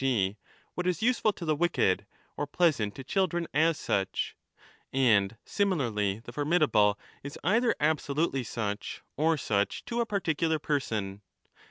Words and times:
g. 0.03 0.35
what 0.73 0.87
is 0.87 1.03
useful 1.03 1.31
to 1.31 1.45
the 1.45 1.55
wicked 1.55 2.07
or 2.35 2.47
pleasant 2.47 2.95
to 2.95 3.03
children 3.03 3.47
as 3.53 3.77
such; 3.77 4.35
and 4.91 5.37
similarly 5.45 6.19
the 6.23 6.31
formidable 6.33 6.97
is 7.21 7.37
either 7.43 7.75
absolutely 7.79 8.43
such 8.43 9.03
or 9.15 9.37
such 9.37 9.85
to 9.85 10.01
a 10.01 10.05
particular 10.07 10.57
person. 10.57 11.21